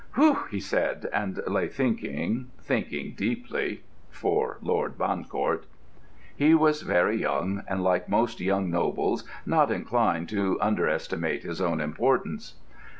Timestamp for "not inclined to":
9.45-10.57